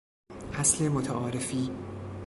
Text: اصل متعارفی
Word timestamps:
اصل 0.53 0.87
متعارفی 0.89 1.71